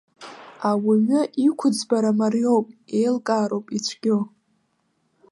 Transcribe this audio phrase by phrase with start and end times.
[0.69, 4.23] Ауаҩы иқәыӡбара мариоуп, иеилкаароуп ицәгьоу.